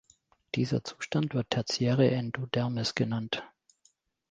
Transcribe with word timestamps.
Dieser 0.55 0.83
Zustand 0.83 1.35
wird 1.35 1.51
tertiäre 1.51 2.09
Endodermis 2.09 2.95
genannt. 2.95 3.47